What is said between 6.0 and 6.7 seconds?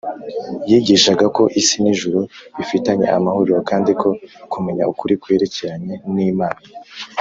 n’imana